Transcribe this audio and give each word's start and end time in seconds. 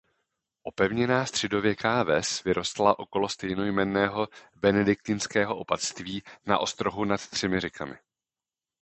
Opevněná 0.63 1.25
středověká 1.25 2.03
ves 2.03 2.43
vyrostla 2.43 2.99
okolo 2.99 3.29
stejnojmenného 3.29 4.27
benediktinského 4.55 5.57
opatství 5.57 6.23
na 6.45 6.59
ostrohu 6.59 7.05
nad 7.05 7.27
třemi 7.29 7.59
řekami. 7.59 7.95